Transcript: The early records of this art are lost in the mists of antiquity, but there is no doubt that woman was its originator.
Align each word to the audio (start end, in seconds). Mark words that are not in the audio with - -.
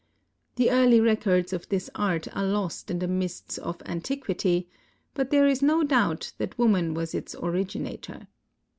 The 0.55 0.71
early 0.71 0.99
records 0.99 1.53
of 1.53 1.69
this 1.69 1.87
art 1.93 2.27
are 2.35 2.43
lost 2.43 2.89
in 2.89 2.97
the 2.97 3.07
mists 3.07 3.59
of 3.59 3.83
antiquity, 3.85 4.67
but 5.13 5.29
there 5.29 5.45
is 5.47 5.61
no 5.61 5.83
doubt 5.83 6.31
that 6.39 6.57
woman 6.57 6.95
was 6.95 7.13
its 7.13 7.35
originator. 7.35 8.25